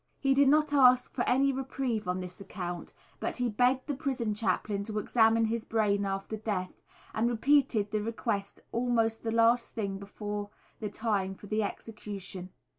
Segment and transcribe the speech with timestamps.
[0.19, 4.33] He did not ask for any reprieve on this account, but he begged the prison
[4.33, 6.73] chaplain to examine his brain after death,
[7.13, 12.49] and repeated the request almost the last thing before the time for the execution.